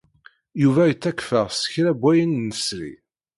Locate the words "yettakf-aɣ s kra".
0.89-1.91